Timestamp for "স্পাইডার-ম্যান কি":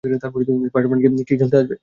0.03-1.33